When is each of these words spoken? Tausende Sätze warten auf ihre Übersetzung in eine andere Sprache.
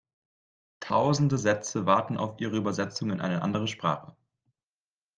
Tausende 0.79 1.37
Sätze 1.37 1.85
warten 1.85 2.17
auf 2.17 2.41
ihre 2.41 2.57
Übersetzung 2.57 3.11
in 3.11 3.21
eine 3.21 3.43
andere 3.43 3.67
Sprache. 3.67 4.15